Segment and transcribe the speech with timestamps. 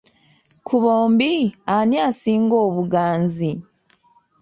[0.65, 1.31] Ku bombi
[1.75, 3.51] ani asinga obuganzi?